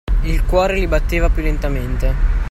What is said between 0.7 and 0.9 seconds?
gli